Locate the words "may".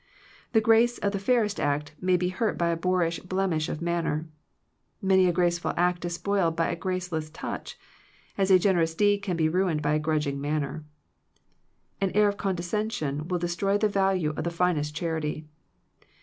2.01-2.17